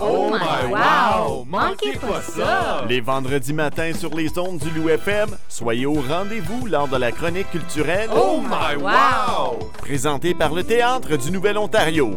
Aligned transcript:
Oh 0.00 0.30
my 0.30 0.70
wow! 0.72 1.44
Manquez 1.48 1.96
pas 1.98 2.22
ça! 2.22 2.84
Les 2.88 3.00
vendredis 3.00 3.52
matins 3.52 3.92
sur 3.92 4.14
les 4.14 4.38
ondes 4.38 4.58
du 4.58 4.70
Loup 4.70 4.88
FM, 4.90 5.30
soyez 5.48 5.86
au 5.86 5.94
rendez-vous 5.94 6.66
lors 6.66 6.86
de 6.88 6.96
la 6.96 7.10
chronique 7.10 7.50
culturelle 7.50 8.08
Oh 8.14 8.40
my 8.40 8.80
wow! 8.80 9.58
présentée 9.78 10.34
par 10.34 10.54
le 10.54 10.62
Théâtre 10.62 11.16
du 11.16 11.30
Nouvel-Ontario. 11.32 12.16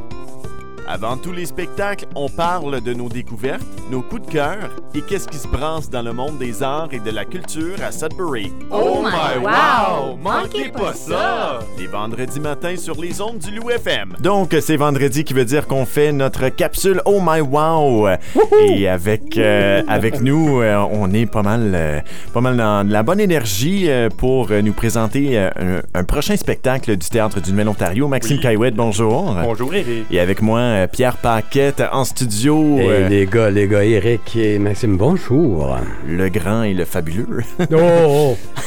Avant 0.87 1.17
tous 1.17 1.31
les 1.31 1.45
spectacles, 1.45 2.05
on 2.15 2.29
parle 2.29 2.81
de 2.81 2.93
nos 2.93 3.09
découvertes, 3.09 3.65
nos 3.91 4.01
coups 4.01 4.25
de 4.25 4.31
cœur 4.31 4.69
et 4.95 5.01
qu'est-ce 5.01 5.27
qui 5.27 5.37
se 5.37 5.47
brasse 5.47 5.89
dans 5.89 6.01
le 6.01 6.13
monde 6.13 6.37
des 6.37 6.63
arts 6.63 6.87
et 6.93 6.99
de 6.99 7.11
la 7.11 7.25
culture 7.25 7.75
à 7.85 7.91
Sudbury. 7.91 8.51
Oh 8.71 9.03
my 9.03 9.43
wow! 9.43 10.17
Manquez 10.21 10.69
pas 10.69 10.93
ça! 10.93 11.59
Les 11.77 11.87
vendredis 11.87 12.39
matins 12.39 12.77
sur 12.77 12.99
les 12.99 13.21
ondes 13.21 13.39
du 13.39 13.51
Loup 13.51 13.69
FM. 13.69 14.13
Donc, 14.21 14.55
c'est 14.61 14.77
vendredi 14.77 15.25
qui 15.25 15.33
veut 15.33 15.43
dire 15.43 15.67
qu'on 15.67 15.85
fait 15.85 16.13
notre 16.13 16.47
capsule 16.49 17.01
Oh 17.05 17.19
My 17.21 17.41
Wow. 17.41 18.07
Et 18.65 18.87
avec, 18.87 19.37
euh, 19.37 19.83
avec 19.89 20.21
nous, 20.21 20.61
euh, 20.61 20.77
on 20.91 21.11
est 21.13 21.25
pas 21.25 21.43
mal, 21.43 21.71
euh, 21.75 21.99
pas 22.33 22.39
mal 22.41 22.55
dans 22.55 22.87
de 22.87 22.93
la 22.93 23.03
bonne 23.03 23.19
énergie 23.19 23.89
euh, 23.89 24.07
pour 24.09 24.51
euh, 24.51 24.61
nous 24.61 24.73
présenter 24.73 25.37
euh, 25.37 25.49
un, 25.93 25.99
un 25.99 26.03
prochain 26.05 26.37
spectacle 26.37 26.95
du 26.95 27.09
Théâtre 27.09 27.41
du 27.41 27.51
Nouvel-Ontario. 27.51 28.07
Maxime 28.07 28.37
Oui. 28.37 28.41
Caillouette, 28.41 28.75
bonjour. 28.75 29.35
Bonjour 29.43 29.73
Eric. 29.75 30.05
Et 30.11 30.19
avec 30.21 30.41
moi, 30.41 30.59
euh, 30.59 30.87
Pierre 30.87 31.17
Paquette 31.17 31.83
en 31.91 32.05
studio. 32.05 32.77
Et 32.79 32.87
euh, 32.89 33.09
les 33.09 33.25
gars, 33.25 33.49
les 33.49 33.67
gars, 33.67 33.80
Eric 33.83 34.35
et 34.35 34.59
Maxime, 34.59 34.95
bonjour. 34.95 35.77
le 36.05 36.29
grand 36.29 36.63
et 36.63 36.73
le 36.73 36.85
fabuleux. 36.85 37.43
Oh, 37.71 38.35
oh, 38.35 38.37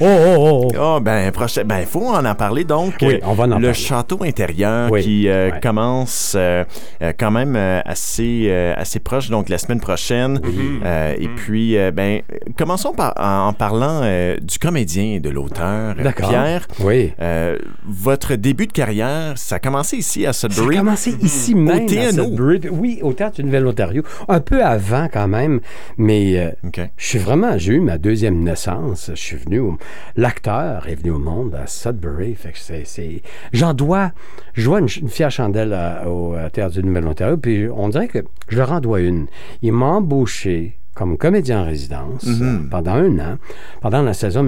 oh, 0.00 0.04
oh, 0.04 0.68
oh. 0.72 0.72
Oh, 0.78 1.00
ben, 1.00 1.30
prochain, 1.32 1.62
ben, 1.64 1.84
faut 1.86 2.06
en 2.08 2.24
en 2.24 2.34
parler 2.34 2.64
donc. 2.64 2.94
Oui, 3.02 3.18
on 3.22 3.32
va 3.34 3.44
en 3.44 3.46
le 3.46 3.52
parler. 3.52 3.74
château 3.74 4.22
intérieur 4.22 4.90
Oui, 4.90 5.02
qui 5.02 5.28
euh, 5.28 5.50
ouais. 5.50 5.60
commence 5.60 6.34
euh, 6.36 6.64
euh, 7.02 7.12
quand 7.18 7.30
même 7.30 7.56
euh, 7.56 7.80
assez, 7.84 8.46
euh, 8.48 8.74
assez 8.76 8.98
proche, 9.00 9.30
donc 9.30 9.48
la 9.48 9.58
semaine 9.58 9.80
prochaine. 9.80 10.40
Euh, 10.84 11.14
Et 11.18 11.28
puis, 11.28 11.76
euh, 11.76 11.90
ben, 11.90 12.20
commençons 12.56 12.92
par, 12.92 13.14
en, 13.18 13.48
en 13.48 13.52
parlant 13.52 14.00
euh, 14.02 14.36
du 14.40 14.58
comédien 14.58 15.04
et 15.14 15.20
de 15.20 15.30
l'auteur. 15.30 15.94
Pierre, 16.16 16.66
Oui. 16.80 17.12
euh, 17.20 17.58
votre 17.86 18.34
début 18.34 18.66
de 18.66 18.72
carrière, 18.72 19.32
ça 19.36 19.56
a 19.56 19.58
commencé 19.58 19.96
ici 19.96 20.26
à 20.26 20.32
Ça 20.32 20.48
Sudbury. 20.48 20.76
a 20.76 20.78
commencé 20.80 21.14
ici 21.22 21.54
même. 21.54 21.86
TNO. 21.86 22.00
à 22.02 22.10
Sudbury. 22.12 22.60
Oui, 22.70 22.98
au 23.02 23.12
Théâtre 23.12 23.36
du 23.36 23.44
Nouvel-Ontario. 23.44 24.02
Un 24.28 24.40
peu 24.40 24.62
avant 24.64 25.08
quand 25.12 25.28
même, 25.28 25.60
mais 25.96 26.38
euh, 26.38 26.50
OK. 26.66 26.80
je 26.96 27.06
suis 27.06 27.18
vraiment, 27.18 27.56
j'ai 27.58 27.74
eu 27.74 27.80
ma 27.80 27.98
deuxième 27.98 28.42
naissance. 28.42 28.91
Je 28.94 29.14
suis 29.14 29.36
venu, 29.36 29.58
au- 29.60 29.78
l'acteur 30.16 30.88
est 30.88 30.94
venu 30.94 31.10
au 31.10 31.18
monde 31.18 31.54
à 31.54 31.66
Sudbury. 31.66 32.34
Fait 32.34 32.52
que 32.52 32.58
c'est, 32.58 32.84
c'est- 32.84 33.22
j'en 33.52 33.74
dois, 33.74 34.12
je 34.54 34.64
dois 34.64 34.80
une, 34.80 34.88
une 35.00 35.08
fière 35.08 35.30
chandelle 35.30 35.72
à- 35.72 36.08
au 36.08 36.34
euh, 36.34 36.48
Théâtre 36.50 36.74
du 36.74 36.82
Nouvel-Ontario, 36.84 37.36
puis 37.36 37.66
on 37.74 37.88
dirait 37.88 38.08
que 38.08 38.18
je 38.48 38.56
leur 38.56 38.72
en 38.72 38.80
dois 38.80 39.00
une. 39.00 39.26
Il 39.62 39.72
m'a 39.72 39.86
embauché 39.86 40.78
comme 40.94 41.16
comédien 41.16 41.62
en 41.62 41.64
résidence 41.64 42.26
euh, 42.26 42.58
pendant 42.70 42.92
un 42.94 43.18
an, 43.18 43.38
pendant 43.80 44.02
la 44.02 44.12
saison 44.12 44.42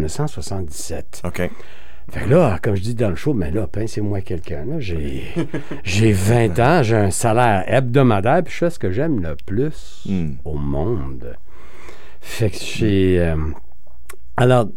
1976-1977. 0.00 1.22
OK. 1.24 1.50
Fait 2.10 2.20
que 2.24 2.28
là, 2.30 2.58
comme 2.60 2.74
je 2.74 2.82
dis 2.82 2.94
dans 2.94 3.10
le 3.10 3.16
show, 3.16 3.32
mais 3.32 3.50
là, 3.52 3.66
pincez-moi 3.68 4.20
quelqu'un. 4.22 4.64
là. 4.66 4.80
J'ai, 4.80 5.22
j'ai 5.84 6.12
20 6.12 6.58
ans, 6.58 6.82
j'ai 6.82 6.96
un 6.96 7.10
salaire 7.10 7.64
hebdomadaire, 7.66 8.42
puis 8.42 8.52
je 8.52 8.58
fais 8.58 8.70
ce 8.70 8.78
que 8.78 8.90
j'aime 8.90 9.20
le 9.22 9.36
plus 9.46 10.02
Hmm. 10.08 10.32
au 10.44 10.54
monde. 10.54 11.36
Fait 12.22 12.50
que 12.50 12.56
j'ai. 12.58 13.20
euh, 13.20 13.36
alors, 14.36 14.68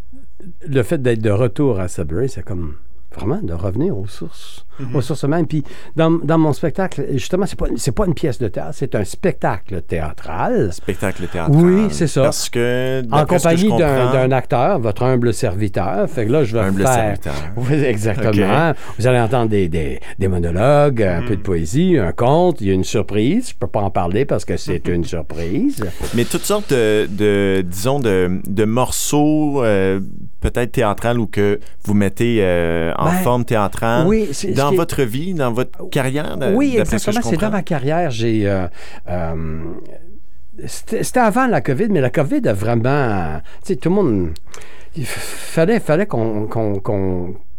le 0.68 0.84
fait 0.84 1.02
d'être 1.02 1.22
de 1.22 1.30
retour 1.30 1.80
à 1.80 1.88
Sudbury, 1.88 2.28
c'est 2.28 2.44
comme 2.44 2.76
vraiment 3.16 3.40
de 3.42 3.54
revenir 3.54 3.98
aux 3.98 4.08
sources, 4.08 4.66
aux 4.94 5.02
sources 5.02 5.24
mêmes. 5.24 5.48
Puis 5.48 5.64
dans, 5.96 6.12
dans 6.12 6.38
mon 6.38 6.54
spectacle, 6.54 7.06
justement, 7.14 7.46
c'est 7.46 7.58
pas, 7.58 7.68
c'est 7.78 7.92
pas 7.94 8.06
une 8.06 8.14
pièce 8.14 8.38
de 8.40 8.48
théâtre, 8.48 8.72
c'est 8.74 8.94
un 8.96 9.04
spectacle 9.04 9.82
théâtral. 9.82 10.72
Spectacle 10.74 11.28
théâtral. 11.28 11.56
Oui, 11.64 11.88
c'est 11.92 12.08
ça. 12.08 12.24
Parce 12.24 12.50
que. 12.50 13.04
En 13.12 13.26
compagnie 13.26 13.70
d'un, 13.78 14.32
acteur, 14.32 14.80
votre 14.80 15.04
humble 15.04 15.34
serviteur. 15.34 16.10
Fait 16.10 16.26
que 16.26 16.32
là, 16.32 16.44
je 16.44 16.54
vais 16.54 16.62
Humble 16.64 16.82
faire... 16.82 16.94
serviteur. 16.94 17.34
Oui, 17.58 17.74
exactement. 17.84 18.74
Vous 19.00 19.08
allez 19.08 19.20
entendre 19.20 19.50
des, 19.50 19.68
des, 19.70 20.00
des 20.20 20.28
monologues, 20.28 21.02
un 21.02 21.22
Hmm. 21.22 21.26
peu 21.26 21.36
de 21.38 21.42
poésie, 21.42 21.98
un 21.98 22.12
conte. 22.12 22.62
Il 22.62 22.68
y 22.68 22.72
a 22.72 22.74
une 22.74 22.84
surprise. 22.84 23.50
Je 23.50 23.56
peux 23.56 23.68
pas 23.68 23.82
en 23.82 23.90
parler 23.90 24.26
parce 24.26 24.46
que 24.46 24.58
c'est 24.58 24.88
une 24.88 25.04
surprise. 25.16 25.84
Mais 26.14 26.26
toutes 26.26 26.44
sortes 26.44 26.72
de, 26.72 27.08
de- 27.10 27.62
disons, 27.62 28.00
de, 28.00 28.42
de 28.48 28.66
morceaux 28.66 29.64
euh, 29.64 30.00
peut-être 30.52 30.72
théâtrales 30.72 31.20
ou 31.20 31.28
que 31.28 31.60
vous 31.84 31.94
mettez 31.94 32.38
euh, 32.42 32.92
en 32.98 33.06
Ben, 33.12 33.18
forme 33.24 33.46
théâtrale 33.46 34.08
oui, 34.08 34.30
dans 34.56 34.72
est- 34.72 34.76
votre 34.76 35.04
vie, 35.04 35.34
dans 35.34 35.52
votre 35.52 35.90
carrière. 35.90 36.38
de- 36.38 36.54
oui, 36.54 36.78
exactement. 36.80 37.22
C'est 37.24 37.38
dans 37.38 37.52
ma 37.52 37.64
carrière. 37.64 38.10
J'ai... 38.12 38.48
euh, 38.48 38.68
euh, 39.10 39.36
c'était 40.68 41.20
avant 41.20 41.48
la 41.48 41.62
COVID, 41.62 41.88
mais 41.90 42.02
la 42.02 42.10
COVID 42.10 42.48
a 42.48 42.54
vraiment... 42.54 43.40
Tu 43.64 43.74
sais, 43.74 43.76
tout 43.76 43.90
le 43.90 43.96
monde... 43.96 44.30
Il 44.98 45.06
fallait, 45.06 45.82
fallait 45.82 46.06
qu'on- 46.06 46.48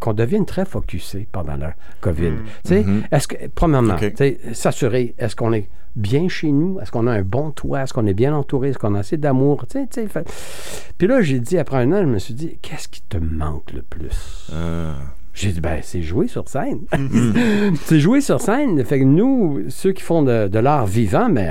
qu'on 0.01 0.13
devienne 0.13 0.45
très 0.47 0.65
focusé 0.65 1.27
pendant 1.33 1.57
la 1.57 1.75
COVID. 2.01 2.33
Tu 2.65 2.69
sais, 2.69 2.85
est-ce 3.11 3.29
que, 3.29 3.37
premièrement. 3.55 3.95
OK. 3.95 4.01
tu 4.11 4.17
sais, 4.17 4.39
s'assurer, 4.53 5.15
est-ce 5.19 5.35
qu'on 5.37 5.53
est 5.53 5.69
bien 5.95 6.29
chez 6.29 6.53
nous? 6.53 6.79
Est-ce 6.81 6.91
qu'on 6.93 7.07
a 7.07 7.13
un 7.13 7.23
bon 7.23 7.51
toit? 7.51 7.83
Est-ce 7.83 7.93
qu'on 7.95 8.07
est 8.07 8.15
bien 8.15 8.35
entouré? 8.35 8.69
Est-ce 8.71 8.79
qu'on 8.79 8.95
a 8.95 8.99
assez 8.99 9.17
d'amour? 9.17 9.67
Tu 9.67 9.79
sais, 9.81 9.87
tu 9.87 10.03
sais, 10.03 10.07
fait- 10.09 10.29
Puis 10.99 11.07
là, 11.07 11.23
j'ai 11.23 11.41
dit, 11.41 11.57
après 11.59 11.79
un 11.79 11.93
an, 11.93 12.01
je 12.03 12.07
me 12.09 12.19
suis 12.19 12.35
dit, 12.35 12.59
qu'est-ce 12.61 12.89
qui 12.89 13.01
te 13.03 13.17
manque 13.17 13.73
le 13.73 13.83
plus? 13.83 14.51
Ah. 14.53 14.95
J'ai 15.33 15.53
dit, 15.53 15.61
ben, 15.61 15.81
c'est 15.83 16.03
jouer 16.03 16.29
sur 16.29 16.49
scène. 16.49 16.81
c'est 17.85 18.01
jouer 18.01 18.21
sur 18.21 18.41
scène. 18.41 18.83
Fait 18.85 19.01
que 19.01 19.05
nous, 19.05 19.65
ceux 19.69 19.93
qui 19.93 20.03
font 20.03 20.23
de, 20.23 20.49
de 20.49 20.59
l'art 20.59 20.87
vivant, 20.87 21.29
mais, 21.31 21.51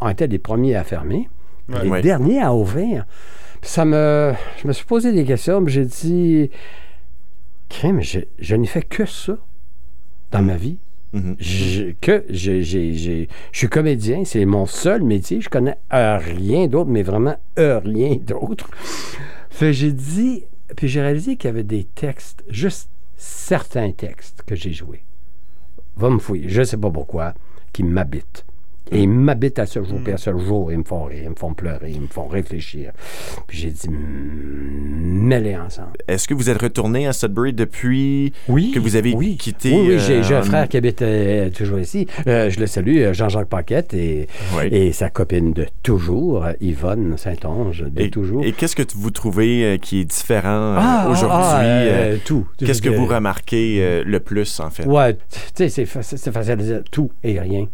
on 0.00 0.08
était 0.08 0.26
les 0.26 0.38
premiers 0.38 0.74
à 0.76 0.82
fermer, 0.84 1.28
les 1.82 1.88
Ouais. 1.88 2.02
derniers 2.02 2.42
à 2.42 2.52
ouvrir. 2.54 3.04
Puis 3.60 3.70
ça 3.70 3.84
me. 3.84 4.32
Je 4.60 4.66
me 4.66 4.72
suis 4.72 4.84
posé 4.84 5.12
des 5.12 5.24
questions, 5.24 5.64
puis 5.64 5.72
j'ai 5.72 5.84
dit, 5.84 6.50
je, 8.00 8.20
je 8.38 8.54
n'ai 8.56 8.66
fait 8.66 8.82
que 8.82 9.06
ça 9.06 9.38
dans 10.30 10.42
ma 10.42 10.56
vie. 10.56 10.78
Mhm. 11.12 11.36
Je- 11.38 11.92
que 12.00 12.24
suis 13.52 13.68
comédien, 13.68 14.24
c'est 14.24 14.44
mon 14.44 14.66
seul 14.66 15.02
métier. 15.02 15.40
Je 15.40 15.48
connais 15.50 15.76
euh, 15.92 16.16
rien 16.18 16.66
d'autre, 16.68 16.90
mais 16.90 17.02
vraiment 17.02 17.36
euh, 17.58 17.78
rien 17.80 18.16
d'autre. 18.16 18.70
Fait 19.50 19.72
j'ai 19.74 19.92
dit, 19.92 20.44
puis 20.76 20.88
j'ai 20.88 21.02
réalisé 21.02 21.36
qu'il 21.36 21.48
y 21.48 21.50
avait 21.50 21.64
des 21.64 21.84
textes, 21.84 22.42
juste 22.48 22.88
certains 23.16 23.92
textes 23.92 24.42
que 24.42 24.54
j'ai 24.54 24.72
joués. 24.72 25.02
Va 25.96 26.08
me 26.08 26.18
fouiller, 26.18 26.48
je 26.48 26.60
ne 26.60 26.64
sais 26.64 26.78
pas 26.78 26.90
pourquoi, 26.90 27.34
qui 27.74 27.82
m'habitent. 27.82 28.46
Et 28.92 29.02
ils 29.02 29.08
m'habitent 29.08 29.58
à 29.58 29.66
ce 29.66 29.82
jour, 29.82 29.98
puis 30.04 30.12
à 30.12 30.16
ce 30.18 30.36
jour, 30.38 30.70
ils 30.70 30.78
me 30.78 30.84
font 30.84 31.04
rire, 31.04 31.22
ils 31.24 31.30
me 31.30 31.34
font 31.34 31.54
pleurer, 31.54 31.90
ils 31.90 32.00
me 32.00 32.06
font 32.06 32.26
réfléchir. 32.26 32.92
Puis 33.46 33.58
j'ai 33.58 33.70
dit, 33.70 33.88
Hmm, 33.88 35.26
mets-les 35.28 35.56
ensemble. 35.56 35.92
Est-ce 36.08 36.28
que 36.28 36.34
vous 36.34 36.50
êtes 36.50 36.60
retourné 36.60 37.06
à 37.06 37.12
Sudbury 37.12 37.52
depuis 37.52 38.32
Oui. 38.48 38.70
que 38.72 38.78
vous 38.78 38.96
avez 38.96 39.14
oui. 39.14 39.36
quitté 39.36 39.72
Oui, 39.72 39.88
oui, 39.92 39.98
j'ai 39.98 40.16
euh, 40.34 40.36
un 40.36 40.40
en- 40.40 40.44
frère 40.44 40.68
qui 40.68 40.76
habite 40.76 41.02
euh, 41.02 41.50
toujours 41.50 41.78
ici. 41.78 42.06
Euh, 42.26 42.50
je 42.50 42.60
le 42.60 42.66
salue, 42.66 42.98
euh, 42.98 43.12
Jean-Jacques 43.12 43.48
Paquette, 43.48 43.94
et, 43.94 44.26
Oui. 44.56 44.64
et 44.70 44.92
sa 44.92 45.10
copine 45.10 45.52
de 45.52 45.66
toujours, 45.82 46.44
euh, 46.44 46.52
Yvonne 46.60 47.16
Saint-Onge, 47.16 47.84
de 47.90 48.02
Et, 48.02 48.10
toujours. 48.10 48.44
et 48.44 48.52
qu'est-ce 48.52 48.76
que 48.76 48.82
vous 48.94 49.10
trouvez 49.10 49.64
euh, 49.64 49.76
qui 49.78 50.00
est 50.00 50.04
différent 50.04 50.48
euh, 50.48 50.76
Ah, 50.78 51.06
aujourd'hui? 51.10 51.28
ah, 51.40 51.56
ah, 51.58 51.62
euh, 51.64 52.14
euh, 52.14 52.16
tout. 52.24 52.46
Qu'est-ce 52.58 52.82
que 52.82 52.88
Euh, 52.90 52.96
vous 52.96 53.06
remarquez 53.06 53.78
euh, 53.80 54.02
le 54.04 54.20
plus, 54.20 54.60
en 54.60 54.70
fait? 54.70 54.84
Ouais, 54.86 55.14
tu 55.14 55.20
sais, 55.54 55.68
c'est 55.68 55.86
fa- 55.86 56.02
c'est 56.02 56.32
facile 56.32 56.56
de 56.56 56.62
dire 56.62 56.82
tout 56.90 57.10
et 57.24 57.38
rien. 57.40 57.66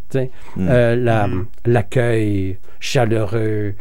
Mm. 0.57 0.69
Euh, 1.09 1.27
la- 1.65 1.73
L'accueil 1.73 2.59
chaleureux, 2.81 3.75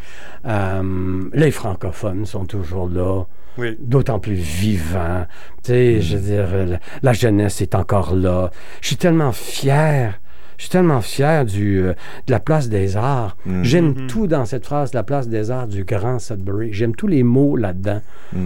euh, 0.45 1.23
les 1.33 1.51
francophones 1.51 2.25
sont 2.25 2.45
toujours 2.45 2.89
là, 2.89 3.23
Oui. 3.57 3.75
d'autant 3.79 4.19
plus 4.19 4.33
vivants. 4.35 5.25
Tu 5.63 5.71
sais, 5.71 6.01
je 6.01 6.17
veux 6.17 6.23
dire, 6.23 6.47
la, 6.65 6.79
la 7.01 7.13
jeunesse 7.13 7.61
est 7.61 7.75
encore 7.75 8.15
là. 8.15 8.49
Je 8.81 8.87
suis 8.87 8.97
tellement 8.97 9.31
fier. 9.31 10.19
Je 10.57 10.63
suis 10.63 10.71
tellement 10.71 11.01
fier 11.01 11.45
du, 11.45 11.83
euh, 11.83 11.93
de 12.25 12.31
la 12.31 12.39
place 12.39 12.67
des 12.67 12.97
arts. 12.97 13.37
Mm. 13.45 13.63
J'aime 13.63 14.07
tout 14.07 14.25
dans 14.25 14.45
cette 14.45 14.65
phrase, 14.65 14.91
la 14.95 15.03
place 15.03 15.27
des 15.27 15.51
arts 15.51 15.67
du 15.67 15.83
grand 15.83 16.17
Sudbury. 16.17 16.73
J'aime 16.73 16.95
tous 16.95 17.05
les 17.07 17.21
mots 17.21 17.55
là-dedans. 17.55 18.01
Mm. 18.33 18.45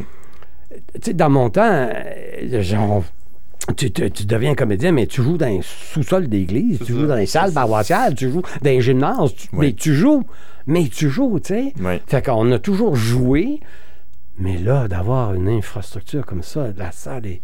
Tu 0.72 0.78
sais, 1.04 1.14
dans 1.14 1.30
mon 1.30 1.50
temps, 1.50 1.64
euh, 1.90 2.62
genre, 2.62 3.04
tu, 3.76 3.92
tu- 3.92 4.10
tu 4.12 4.26
deviens 4.26 4.56
comédien, 4.56 4.92
mais 4.92 5.08
tu 5.08 5.22
joues 5.22 5.38
dans 5.38 5.48
les 5.48 5.62
sous-sols 5.62 6.28
d'église, 6.28 6.80
tu 6.86 6.94
joues 6.94 7.08
dans 7.08 7.16
les 7.16 7.26
salles 7.26 7.54
paroissiales, 7.54 8.16
tu 8.16 8.30
joues 8.32 8.42
dans 8.62 8.70
les 8.70 8.82
gymnases, 8.82 9.34
tu- 9.36 9.48
Oui. 9.54 9.68
mais 9.68 9.74
tu 9.74 9.94
joues, 9.96 10.24
mais 10.68 10.88
tu 10.88 11.10
joues, 11.10 11.40
tu 11.40 11.54
sais. 11.54 11.74
Oui. 11.80 11.94
Fait 12.08 12.24
qu'on 12.26 12.52
a 12.52 12.60
toujours 12.60 12.96
joué, 12.96 13.60
mais 14.38 14.58
là, 14.58 14.88
d'avoir 14.88 15.34
une 15.34 15.50
infrastructure 15.50 16.26
comme 16.26 16.44
ça, 16.44 16.68
la 16.78 16.92
salle 16.92 17.26
est, 17.28 17.42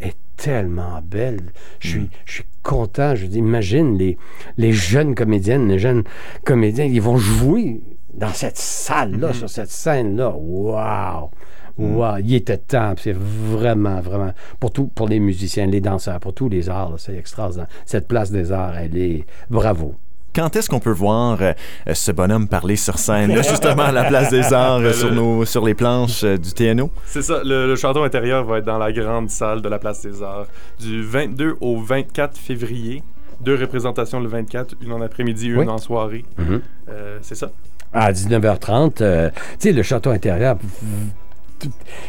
est 0.00 0.16
tellement 0.36 1.00
belle. 1.04 1.52
Je 1.80 1.88
suis, 1.88 2.10
je 2.24 2.32
suis 2.34 2.44
content. 2.62 3.14
Je 3.14 3.26
dis, 3.26 3.38
imagine 3.38 3.96
les, 3.96 4.18
les 4.56 4.72
jeunes 4.72 5.14
comédiennes, 5.14 5.68
les 5.68 5.78
jeunes 5.78 6.02
comédiens, 6.44 6.84
ils 6.86 7.00
vont 7.02 7.16
jouer 7.18 7.80
dans 8.14 8.32
cette 8.32 8.56
salle-là, 8.58 9.32
sur 9.32 9.48
cette 9.50 9.70
scène-là. 9.70 10.30
Wow! 10.36 11.30
Wow, 11.78 12.18
il 12.18 12.34
était 12.34 12.58
temps. 12.58 12.94
C'est 12.96 13.16
vraiment, 13.16 14.00
vraiment, 14.00 14.32
pour, 14.60 14.70
tout, 14.70 14.86
pour 14.94 15.08
les 15.08 15.18
musiciens, 15.20 15.66
les 15.66 15.80
danseurs, 15.80 16.20
pour 16.20 16.32
tous 16.34 16.48
les 16.48 16.68
arts, 16.68 16.94
c'est 16.98 17.16
extraordinaire. 17.16 17.66
Cette 17.84 18.06
place 18.06 18.30
des 18.30 18.52
arts, 18.52 18.76
elle 18.76 18.96
est... 18.96 19.24
Bravo. 19.50 19.94
Quand 20.34 20.54
est-ce 20.56 20.68
qu'on 20.68 20.80
peut 20.80 20.90
voir 20.90 21.38
euh, 21.40 21.52
ce 21.92 22.10
bonhomme 22.10 22.48
parler 22.48 22.74
sur 22.74 22.98
scène, 22.98 23.36
justement 23.36 23.84
à 23.84 23.92
la 23.92 24.04
place 24.04 24.30
des 24.30 24.52
arts, 24.52 24.78
euh, 24.80 24.92
sur, 24.92 25.12
nos, 25.12 25.44
sur 25.44 25.64
les 25.64 25.74
planches 25.74 26.24
euh, 26.24 26.36
du 26.36 26.52
TNO? 26.52 26.90
C'est 27.06 27.22
ça, 27.22 27.40
le, 27.44 27.68
le 27.68 27.76
château 27.76 28.02
intérieur 28.02 28.44
va 28.44 28.58
être 28.58 28.64
dans 28.64 28.78
la 28.78 28.92
grande 28.92 29.30
salle 29.30 29.62
de 29.62 29.68
la 29.68 29.78
place 29.78 30.02
des 30.02 30.22
arts 30.24 30.46
du 30.80 31.02
22 31.04 31.56
au 31.60 31.78
24 31.80 32.36
février. 32.36 33.04
Deux 33.40 33.56
représentations 33.56 34.18
le 34.20 34.28
24, 34.28 34.74
une 34.82 34.92
en 34.92 35.00
après-midi, 35.02 35.46
une 35.48 35.58
Oui. 35.58 35.68
en 35.68 35.78
soirée. 35.78 36.24
Mhm. 36.38 36.60
Euh, 36.88 37.18
c'est 37.22 37.34
ça. 37.36 37.50
À 37.92 38.10
19h30, 38.12 39.02
euh, 39.02 39.30
tu 39.30 39.40
sais, 39.60 39.72
le 39.72 39.84
château 39.84 40.10
intérieur, 40.10 40.56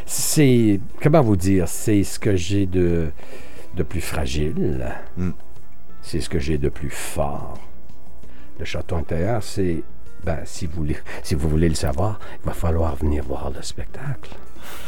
c'est, 0.05 0.79
comment 1.01 1.21
vous 1.21 1.35
dire, 1.35 1.67
c'est 1.67 2.03
ce 2.03 2.19
que 2.19 2.35
j'ai 2.35 2.65
de, 2.65 3.11
de 3.75 3.83
plus 3.83 4.01
fragile. 4.01 4.93
Mm. 5.17 5.31
C'est 6.01 6.21
ce 6.21 6.29
que 6.29 6.39
j'ai 6.39 6.57
de 6.57 6.69
plus 6.69 6.91
fort. 6.91 7.57
Le 8.59 8.65
château 8.65 8.95
intérieur, 8.95 9.43
c'est, 9.43 9.83
ben, 10.23 10.39
si 10.45 10.65
vous, 10.65 10.77
voulez, 10.77 10.97
si 11.23 11.35
vous 11.35 11.49
voulez 11.49 11.69
le 11.69 11.75
savoir, 11.75 12.19
il 12.41 12.45
va 12.45 12.53
falloir 12.53 12.95
venir 12.95 13.23
voir 13.23 13.49
le 13.49 13.61
spectacle. 13.61 14.35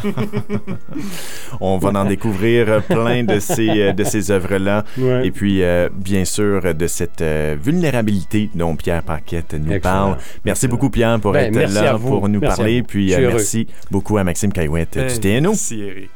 On 1.59 1.77
va 1.77 1.89
en 1.89 2.05
découvrir 2.05 2.81
plein 2.83 3.23
de 3.23 3.39
ces, 3.39 3.69
euh, 3.69 3.93
de 3.93 4.03
ces 4.03 4.31
œuvres-là. 4.31 4.83
Ouais. 4.97 5.27
Et 5.27 5.31
puis, 5.31 5.63
euh, 5.63 5.89
bien 5.93 6.25
sûr, 6.25 6.73
de 6.73 6.87
cette 6.87 7.21
euh, 7.21 7.55
vulnérabilité 7.61 8.49
dont 8.55 8.75
Pierre 8.75 9.03
Paquette 9.03 9.53
nous 9.53 9.71
Excellent. 9.73 9.79
parle. 9.81 10.17
Merci 10.45 10.65
Excellent. 10.65 10.71
beaucoup, 10.71 10.89
Pierre, 10.89 11.19
pour 11.19 11.31
Ben, 11.33 11.55
être 11.55 11.73
là 11.73 11.97
pour 11.97 12.27
nous 12.29 12.39
Merci 12.39 12.57
parler. 12.57 12.83
Puis, 12.83 13.13
euh, 13.13 13.29
merci 13.31 13.67
beaucoup 13.91 14.17
à 14.17 14.23
Maxime 14.23 14.51
Caillouette 14.51 14.97
du 14.97 15.19
TNO. 15.19 15.49
Merci, 15.51 15.81
Eric. 15.81 16.09